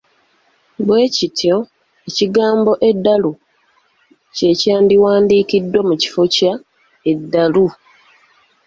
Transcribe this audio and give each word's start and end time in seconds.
Bwe 0.85 1.01
kityo, 1.15 1.57
ekigambo 2.07 2.71
‘edalu’ 2.89 3.31
kye 4.35 4.51
kyandiwandiikiddwa 4.61 5.79
mu 5.89 5.95
kifo 6.01 6.23
kya 6.35 6.53
‘eddalu.’ 7.11 7.65